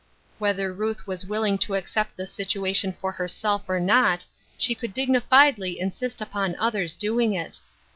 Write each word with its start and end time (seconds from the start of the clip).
Whether 0.39 0.73
Ruth 0.73 1.05
was 1.05 1.27
willing 1.27 1.59
to 1.59 1.75
accept 1.75 2.17
the 2.17 2.23
situar 2.23 2.75
tion 2.75 2.93
for 2.93 3.11
hijrself 3.13 3.65
or 3.67 3.79
not, 3.79 4.25
she 4.57 4.73
could 4.73 4.95
dignifiedly 4.95 5.77
insist 5.77 6.21
upon 6.21 6.55
others 6.57 6.95
doing 6.95 7.33
it. 7.33 7.59